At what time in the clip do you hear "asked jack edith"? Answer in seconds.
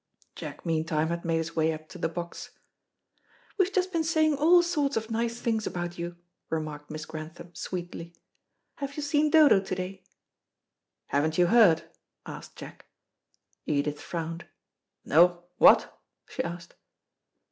12.25-14.01